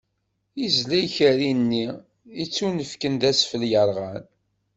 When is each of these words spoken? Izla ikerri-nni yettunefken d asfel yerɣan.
Izla 0.65 0.95
ikerri-nni 1.05 1.85
yettunefken 2.37 3.13
d 3.21 3.23
asfel 3.31 3.63
yerɣan. 3.71 4.23